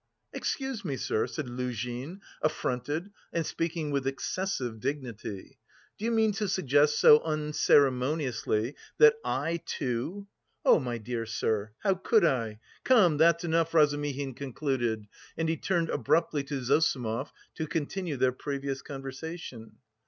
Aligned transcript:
"Excuse 0.33 0.83
me, 0.83 0.97
sir," 0.97 1.27
said 1.27 1.47
Luzhin, 1.47 2.21
affronted, 2.41 3.11
and 3.31 3.45
speaking 3.45 3.91
with 3.91 4.07
excessive 4.07 4.79
dignity. 4.79 5.59
"Do 5.99 6.05
you 6.05 6.09
mean 6.09 6.31
to 6.31 6.49
suggest 6.49 6.97
so 6.97 7.21
unceremoniously 7.21 8.73
that 8.97 9.17
I 9.23 9.61
too..." 9.63 10.25
"Oh, 10.65 10.79
my 10.79 10.97
dear 10.97 11.27
sir... 11.27 11.73
how 11.83 11.93
could 11.93 12.25
I?... 12.25 12.59
Come, 12.83 13.17
that's 13.17 13.43
enough," 13.43 13.75
Razumihin 13.75 14.33
concluded, 14.33 15.05
and 15.37 15.47
he 15.47 15.55
turned 15.55 15.91
abruptly 15.91 16.43
to 16.45 16.59
Zossimov 16.63 17.31
to 17.53 17.67
continue 17.67 18.17
their 18.17 18.31
previous 18.31 18.81
conversation. 18.81 19.73